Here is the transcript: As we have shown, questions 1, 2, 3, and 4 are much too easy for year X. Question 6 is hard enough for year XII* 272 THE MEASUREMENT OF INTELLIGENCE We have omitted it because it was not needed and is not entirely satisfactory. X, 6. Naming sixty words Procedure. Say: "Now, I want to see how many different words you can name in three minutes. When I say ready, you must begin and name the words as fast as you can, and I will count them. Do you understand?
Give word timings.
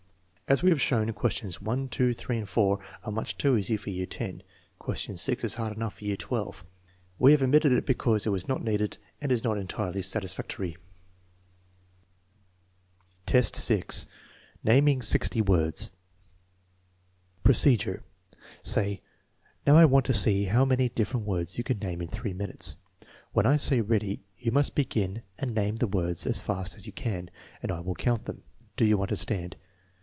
As 0.47 0.61
we 0.61 0.69
have 0.71 0.81
shown, 0.81 1.09
questions 1.13 1.61
1, 1.61 1.87
2, 1.87 2.11
3, 2.11 2.39
and 2.39 2.49
4 2.49 2.77
are 3.05 3.11
much 3.13 3.37
too 3.37 3.55
easy 3.55 3.77
for 3.77 3.89
year 3.89 4.05
X. 4.11 4.39
Question 4.79 5.15
6 5.15 5.45
is 5.45 5.55
hard 5.55 5.71
enough 5.73 5.93
for 5.99 6.03
year 6.03 6.17
XII* 6.19 6.25
272 6.27 6.67
THE 6.67 6.67
MEASUREMENT 6.67 6.75
OF 6.75 7.05
INTELLIGENCE 7.07 7.19
We 7.19 7.31
have 7.31 7.41
omitted 7.41 7.71
it 7.71 7.85
because 7.85 8.25
it 8.25 8.29
was 8.31 8.47
not 8.49 8.61
needed 8.61 8.97
and 9.21 9.31
is 9.31 9.45
not 9.45 9.57
entirely 9.57 10.01
satisfactory. 10.01 10.75
X, 13.29 13.51
6. 13.53 14.07
Naming 14.61 15.01
sixty 15.01 15.39
words 15.39 15.91
Procedure. 17.45 18.03
Say: 18.61 18.99
"Now, 19.65 19.77
I 19.77 19.85
want 19.85 20.05
to 20.07 20.13
see 20.13 20.43
how 20.51 20.65
many 20.65 20.89
different 20.89 21.25
words 21.25 21.57
you 21.57 21.63
can 21.63 21.79
name 21.79 22.01
in 22.01 22.09
three 22.09 22.33
minutes. 22.33 22.75
When 23.31 23.45
I 23.45 23.55
say 23.55 23.79
ready, 23.79 24.19
you 24.37 24.51
must 24.51 24.75
begin 24.75 25.23
and 25.39 25.55
name 25.55 25.77
the 25.77 25.87
words 25.87 26.27
as 26.27 26.41
fast 26.41 26.75
as 26.75 26.85
you 26.85 26.91
can, 26.91 27.29
and 27.63 27.71
I 27.71 27.79
will 27.79 27.95
count 27.95 28.25
them. 28.25 28.43
Do 28.75 28.83
you 28.83 29.01
understand? 29.01 29.55